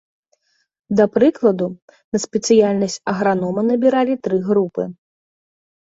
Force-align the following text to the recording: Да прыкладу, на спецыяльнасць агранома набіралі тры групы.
Да 0.99 1.03
прыкладу, 1.17 1.67
на 2.15 2.23
спецыяльнасць 2.25 2.99
агранома 3.17 3.61
набіралі 3.71 4.21
тры 4.27 4.37
групы. 4.53 4.93